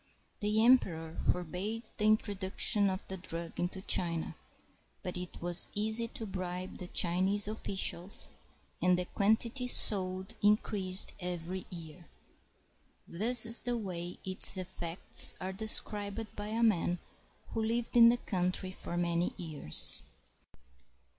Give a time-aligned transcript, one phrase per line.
[0.39, 4.35] The emperor forbade the introduction of the drug into China;
[5.03, 8.29] but it was easy to bribe the Chinese oflScials,
[8.81, 12.07] and the quantity sold increased every year.
[13.07, 16.97] This is the way its effects are described by a man
[17.49, 20.01] who lived in the country for many years.